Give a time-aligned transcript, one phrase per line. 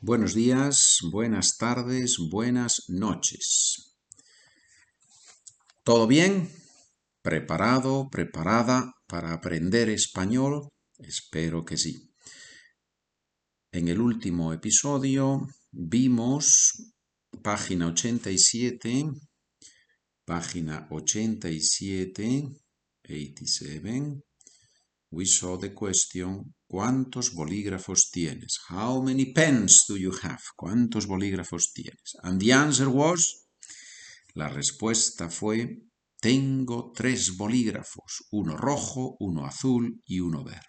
[0.00, 3.96] Buenos días, buenas tardes, buenas noches.
[5.82, 6.48] ¿Todo bien?
[7.20, 10.68] ¿Preparado, preparada para aprender español?
[10.98, 12.12] Espero que sí.
[13.72, 16.92] En el último episodio vimos
[17.42, 19.10] página 87,
[20.24, 22.52] página 87,
[23.02, 24.27] 87,
[25.10, 28.58] we saw the question ¿Cuántos bolígrafos tienes?
[28.68, 30.42] How many pens do you have?
[30.54, 32.16] ¿Cuántos bolígrafos tienes?
[32.22, 33.48] And the answer was
[34.34, 35.82] La respuesta fue
[36.20, 40.62] tengo tres bolígrafos, uno rojo, uno azul y uno verde.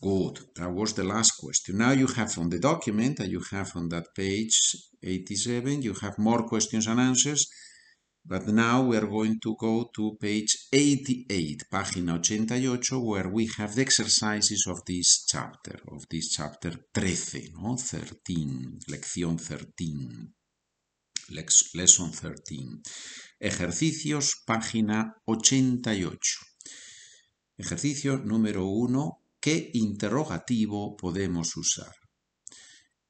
[0.00, 1.78] Good, that was the last question.
[1.78, 6.18] Now you have on the document that you have on that page 87, you have
[6.18, 7.48] more questions and answers
[8.28, 13.74] but now we are going to go to page 88, página 88, where we have
[13.76, 17.76] the exercises of this chapter, of this chapter 13, no?
[17.76, 20.34] 13, lección 13,
[21.28, 22.82] Lex, lesson 13.
[23.40, 26.18] Ejercicios, página 88.
[27.58, 29.22] Ejercicio número 1.
[29.40, 31.92] ¿Qué interrogativo podemos usar?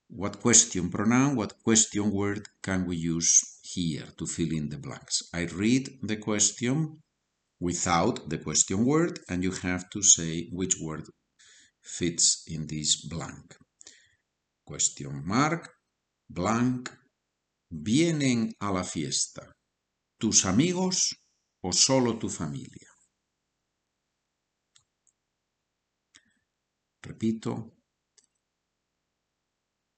[0.09, 5.23] What question pronoun, what question word can we use here to fill in the blanks.
[5.35, 7.03] I read the question
[7.59, 11.05] without the question word and you have to say which word
[11.83, 13.57] fits in this blank.
[14.65, 15.71] Question mark,
[16.29, 16.91] blank.
[17.69, 19.43] ¿Vienen a la fiesta
[20.19, 21.17] tus amigos
[21.63, 22.89] o solo tu familia?
[27.03, 27.73] Repito.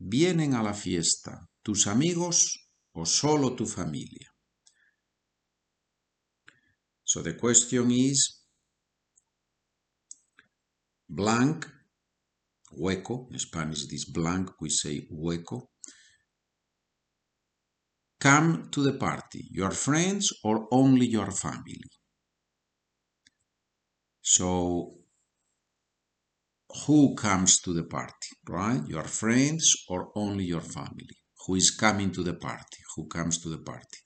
[0.00, 2.67] ¿Vienen a la fiesta tus amigos
[3.00, 4.28] o solo tu familia?
[7.04, 8.44] So the question is
[11.08, 11.66] blank,
[12.72, 15.68] hueco, in Spanish this blank, we say hueco.
[18.20, 21.80] Come to the party, your friends or only your family?
[24.20, 24.98] So,
[26.84, 28.82] who comes to the party, right?
[28.88, 31.17] Your friends or only your family?
[31.48, 33.98] Who is coming to the party, who comes to the party.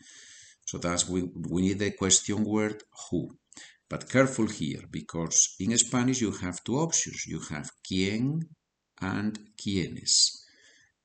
[0.64, 3.36] So that's we, we need the question word who.
[3.90, 7.26] But careful here, because in Spanish you have two options.
[7.26, 8.42] You have quién
[9.00, 10.12] and quiénes.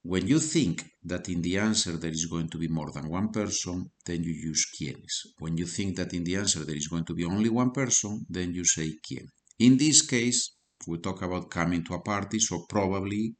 [0.03, 3.29] When you think that in the answer there is going to be more than one
[3.29, 5.13] person, then you use quiénes.
[5.39, 8.25] When you think that in the answer there is going to be only one person,
[8.29, 9.25] then you say quién.
[9.59, 10.51] In this case,
[10.87, 13.35] we talk about coming to a party, so probably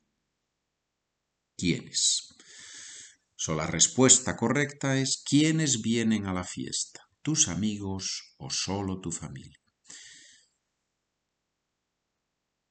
[1.61, 2.33] quiénes.
[3.39, 7.01] So, la respuesta correcta es ¿quiénes vienen a la fiesta?
[7.21, 9.55] ¿Tus amigos o solo tu familia?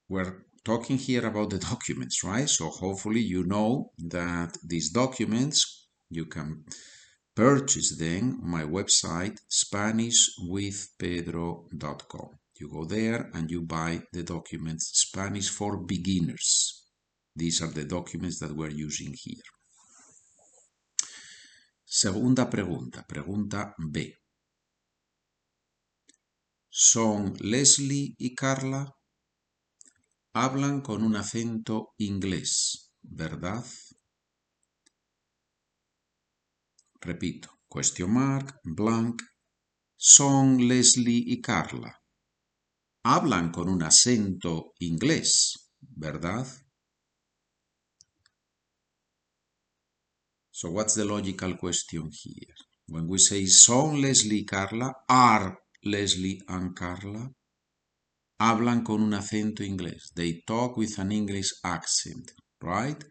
[0.08, 2.48] We're talking here about the documents, right?
[2.48, 6.64] So hopefully you know that these documents, you can
[7.34, 12.38] purchase them on my website, SpanishWithPedro.com.
[12.58, 16.82] You go there and you buy the documents Spanish for Beginners.
[17.36, 19.55] These are the documents that we're using here.
[21.98, 24.18] Segunda pregunta, pregunta B.
[26.68, 28.94] ¿Son Leslie y Carla?
[30.34, 33.64] Hablan con un acento inglés, ¿verdad?
[37.00, 39.22] Repito, question mark, blank.
[39.96, 41.98] ¿Son Leslie y Carla?
[43.04, 46.46] Hablan con un acento inglés, ¿verdad?
[50.58, 52.54] So what's the logical question here?
[52.88, 57.30] When we say son Leslie y Carla, are Leslie and Carla?
[58.40, 60.14] Hablan con un acento inglés.
[60.14, 63.04] They talk with an English accent, right?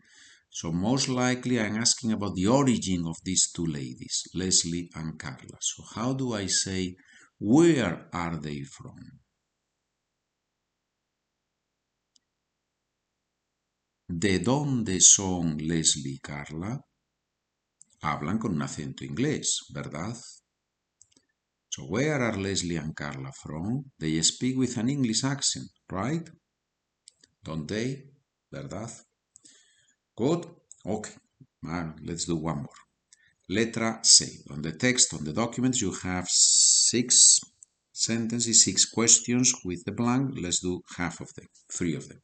[0.50, 5.60] So most likely I'm asking about the origin of these two ladies, Leslie and Carla.
[5.62, 6.96] So how do I say,
[7.38, 8.98] where are they from?
[14.10, 16.82] ¿De dónde son Leslie y Carla?
[18.06, 20.16] Hablan con un acento inglés, ¿verdad?
[21.70, 23.92] So where are Leslie and Carla from?
[24.00, 26.30] They speak with an English accent, right?
[27.44, 28.12] Don't they?
[28.52, 28.90] ¿Verdad?
[30.16, 30.46] Good?
[30.86, 31.16] Okay.
[32.04, 32.80] let's do one more.
[33.50, 34.44] Letra C.
[34.52, 37.40] On the text, on the documents, you have six
[37.92, 40.32] sentences, six questions with the blank.
[40.42, 42.22] Let's do half of them, three of them.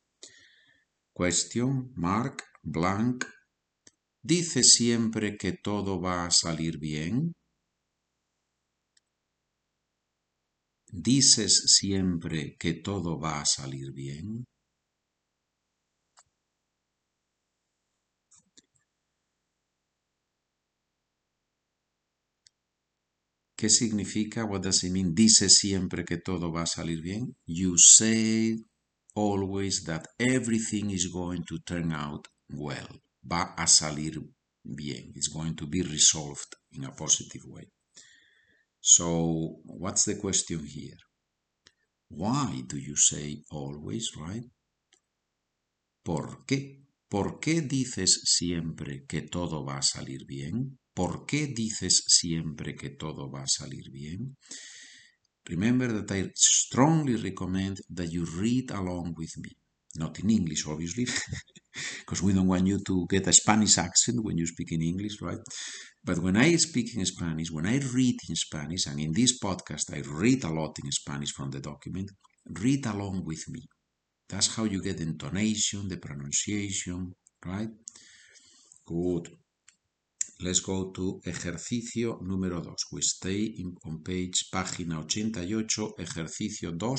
[1.14, 3.26] Question, mark, blank,
[4.24, 7.34] dice siempre que todo va a salir bien?
[10.94, 14.46] ¿Dices siempre que todo va a salir bien?
[23.62, 24.44] ¿Qué significa?
[24.44, 25.14] What does it mean?
[25.14, 27.36] Dice siempre que todo va a salir bien.
[27.46, 28.58] You say
[29.14, 32.90] always that everything is going to turn out well.
[33.24, 34.20] Va a salir
[34.64, 35.12] bien.
[35.16, 37.70] It's going to be resolved in a positive way.
[38.80, 40.98] So, what's the question here?
[42.10, 44.44] Why do you say always, right?
[46.04, 46.82] ¿Por qué?
[47.08, 50.80] ¿Por qué dices siempre que todo va a salir bien?
[50.94, 54.36] ¿Por qué dices siempre que todo va a salir bien?
[55.46, 59.61] Remember that I strongly recommend that you read along with me.
[59.98, 61.06] Not in English, obviously,
[62.00, 65.22] because we don't want you to get a Spanish accent when you speak in English,
[65.22, 65.40] right?
[66.04, 69.94] But when I speak in Spanish, when I read in Spanish, and in this podcast
[69.94, 72.10] I read a lot in Spanish from the document,
[72.60, 73.62] read along with me.
[74.30, 77.14] That's how you get the intonation, the pronunciation,
[77.46, 77.70] right?
[78.86, 79.30] Good.
[80.40, 82.74] Let's go to ejercicio número 2.
[82.94, 86.96] We stay in, on page página 88, ejercicio 2.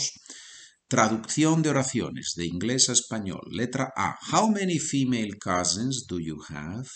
[0.93, 3.41] Traducción de oraciones de inglés a español.
[3.51, 4.19] Letra A.
[4.31, 6.87] How many female cousins do you have?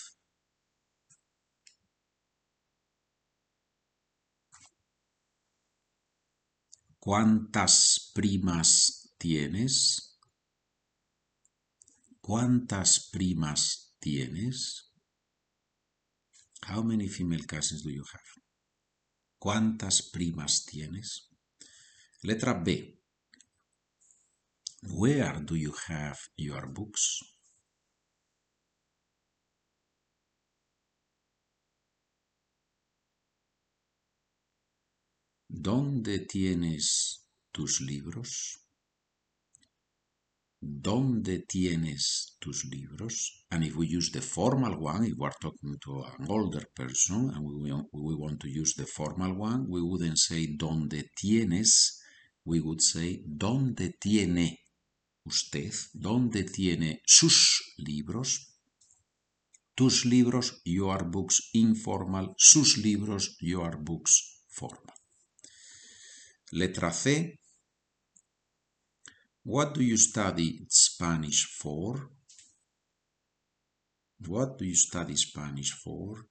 [6.99, 10.19] ¿Cuántas primas tienes?
[12.21, 14.93] ¿Cuántas primas tienes?
[16.69, 18.43] How many female cousins do you have?
[19.39, 21.31] ¿Cuántas primas tienes?
[22.21, 22.96] Letra B.
[24.83, 27.21] Where do you have your books?
[35.49, 38.59] ¿Dónde tienes tus libros?
[40.61, 43.47] ¿Dónde tienes tus libros?
[43.51, 47.45] And if we use the formal one, if we're talking to an older person and
[47.45, 51.99] we, we want to use the formal one, we wouldn't say ¿Dónde tienes?
[52.45, 54.66] We would say ¿Dónde tiene
[55.27, 55.75] usted?
[55.93, 58.55] ¿Dónde tiene sus libros?
[59.75, 64.95] Tus libros, your books informal, sus libros, your books formal.
[66.53, 67.39] Letra C.
[69.43, 72.11] What do you study Spanish for?
[74.27, 76.27] What do you study Spanish for?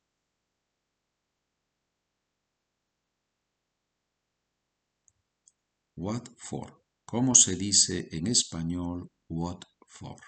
[5.95, 6.84] What for?
[7.07, 10.19] ¿Cómo se dice en español what for?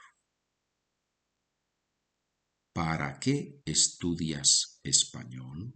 [2.72, 5.74] ¿Para qué estudias español?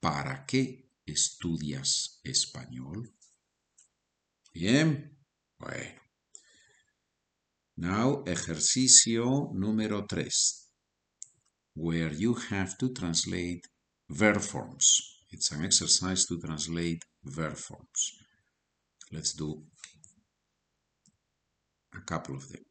[0.00, 3.14] ¿Para qué estudias español?
[4.52, 5.16] Bien,
[5.60, 6.02] bueno.
[7.76, 10.68] Now, ejercicio número 3,
[11.76, 13.62] where you have to translate
[14.08, 15.24] verb forms.
[15.30, 18.27] It's an exercise to translate verb forms.
[19.12, 19.62] Let's do
[21.94, 22.64] a couple of them.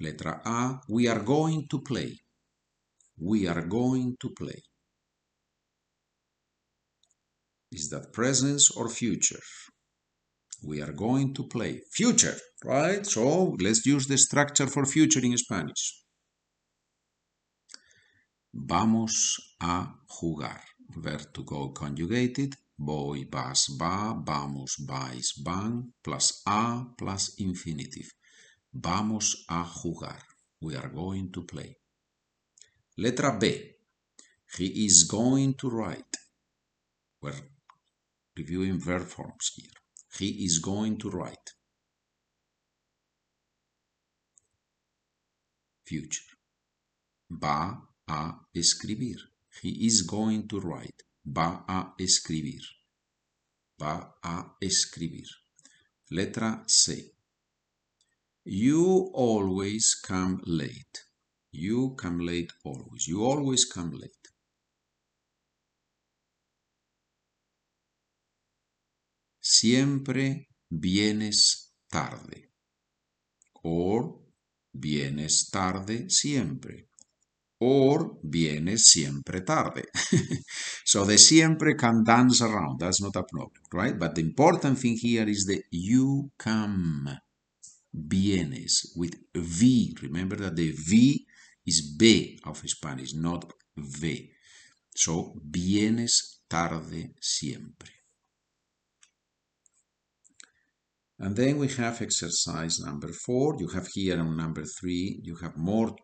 [0.00, 2.16] Letra A, we are going to play.
[3.20, 4.62] We are going to play.
[7.72, 9.42] Is that present or future?
[10.62, 11.82] We are going to play.
[11.92, 13.04] Future, right?
[13.04, 16.02] So let's use the structure for future in Spanish.
[18.54, 20.60] Vamos a jugar.
[20.90, 22.56] Verb to go conjugated.
[22.78, 28.12] Voy, vas, va, vamos, vais, van, plus a, plus infinitive.
[28.72, 30.22] Vamos a jugar.
[30.60, 31.76] We are going to play.
[32.96, 33.74] Letra B.
[34.56, 36.16] He is going to write.
[37.20, 37.48] We're
[38.36, 39.70] reviewing verb forms here.
[40.16, 41.54] He is going to write.
[45.84, 46.36] Future.
[47.28, 47.76] Va
[48.08, 49.16] a escribir.
[49.62, 51.07] He is going to write.
[51.36, 52.62] Va a escribir.
[53.80, 55.26] Va a escribir.
[56.10, 57.14] Letra C.
[58.44, 61.04] You always come late.
[61.50, 63.06] You come late always.
[63.06, 64.28] You always come late.
[69.40, 72.52] Siempre vienes tarde.
[73.62, 74.24] Or
[74.72, 76.87] vienes tarde siempre.
[77.60, 79.88] Or vienes siempre tarde.
[80.84, 82.78] so the siempre can dance around.
[82.78, 83.98] That's not a problem, right?
[83.98, 87.18] But the important thing here is the you come.
[87.92, 89.96] Vienes with V.
[90.02, 91.26] Remember that the V
[91.66, 94.30] is B of Spanish, not V.
[94.94, 97.98] So, vienes tarde siempre.
[101.20, 103.56] And then we have exercise number four.
[103.58, 105.96] You have here on number three, you have more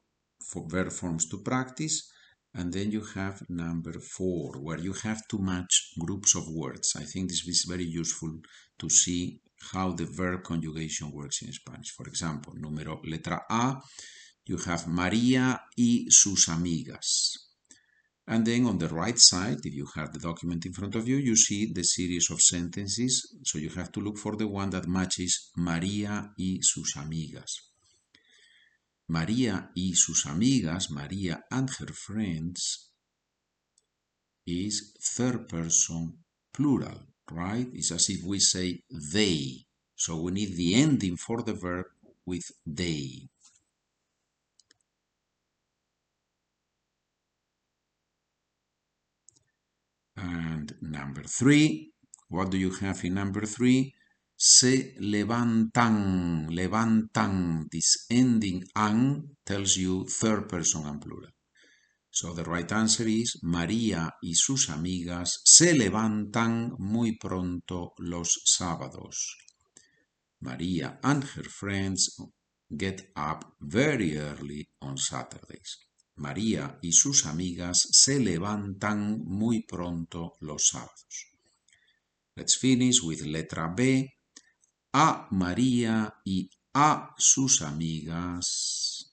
[0.68, 2.10] verb forms to practice.
[2.56, 6.94] And then you have number four, where you have to match groups of words.
[6.96, 8.38] I think this is very useful
[8.78, 9.40] to see
[9.72, 11.90] how the verb conjugation works in Spanish.
[11.96, 13.80] For example, número letra A,
[14.46, 17.38] you have María y sus amigas.
[18.26, 21.16] And then on the right side, if you have the document in front of you,
[21.16, 23.34] you see the series of sentences.
[23.44, 27.73] So you have to look for the one that matches María y sus amigas.
[29.08, 32.90] María y sus amigas, María and her friends,
[34.46, 37.68] is third person plural, right?
[37.72, 39.66] It's as if we say they.
[39.96, 41.86] So we need the ending for the verb
[42.26, 43.28] with they.
[50.16, 51.92] And number three,
[52.28, 53.94] what do you have in number three?
[54.46, 57.66] Se levantan, levantan.
[57.70, 61.30] This ending an tells you third person and plural.
[62.10, 69.34] So the right answer is María y sus amigas se levantan muy pronto los sábados.
[70.40, 72.14] María and her friends
[72.68, 75.78] get up very early on Saturdays.
[76.16, 81.30] María y sus amigas se levantan muy pronto los sábados.
[82.36, 84.10] Let's finish with letra B.
[84.96, 89.12] A María y a sus amigas.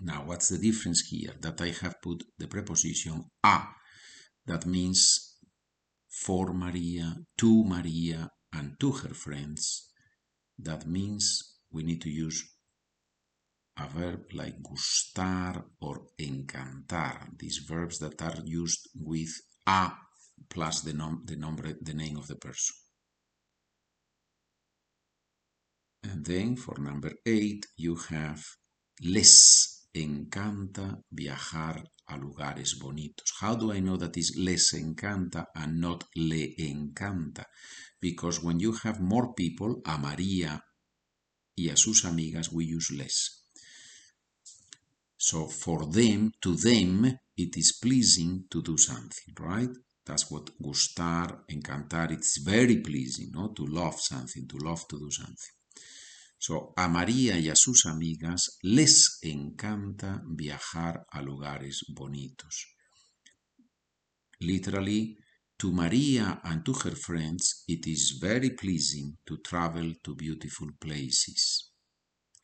[0.00, 1.34] Now, what's the difference here?
[1.40, 3.68] That I have put the preposition a.
[4.46, 5.38] That means
[6.08, 9.92] for María, to María, and to her friends.
[10.58, 12.42] That means we need to use
[13.78, 19.30] a verb like gustar or encantar, these verbs that are used with
[19.68, 19.92] a
[20.50, 22.74] plus the, nom the, nombre, the name of the person.
[26.12, 28.44] And then for number eight, you have
[29.00, 33.32] les encanta viajar a lugares bonitos.
[33.40, 37.46] How do I know that is les encanta and not le encanta?
[37.98, 40.60] Because when you have more people, a María
[41.56, 43.46] y a sus amigas, we use les.
[45.16, 49.70] So for them, to them, it is pleasing to do something, right?
[50.04, 53.48] That's what gustar, encantar, it's very pleasing, no?
[53.56, 55.54] To love something, to love to do something.
[56.44, 62.66] So, a María y a sus amigas les encanta viajar a lugares bonitos.
[64.40, 65.16] Literally,
[65.56, 71.72] to Maria and to her friends, it is very pleasing to travel to beautiful places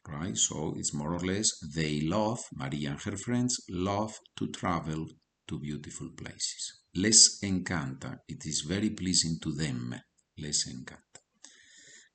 [0.09, 0.37] right?
[0.37, 5.07] So it's more or less they love, Maria and her friends love to travel
[5.49, 6.85] to beautiful places.
[6.95, 9.95] Les encanta, it is very pleasing to them.
[10.39, 11.28] Les encanta.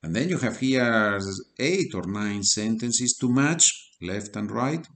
[0.04, 1.18] And then you have here
[1.58, 3.64] eight or nine sentences to match,
[4.02, 4.86] left and right.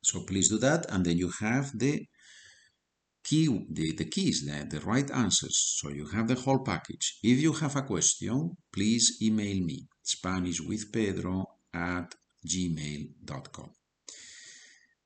[0.00, 0.86] So please do that.
[0.90, 2.06] And then you have the
[3.24, 5.56] key, the, the keys, the, the right answers.
[5.80, 7.18] So you have the whole package.
[7.24, 12.14] If you have a question, please email me, Spanish with Pedro at
[12.46, 13.72] gmail.com.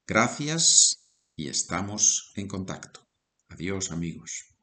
[0.06, 0.98] Gracias
[1.38, 3.00] y estamos en contacto.
[3.48, 4.55] Adiós amigos.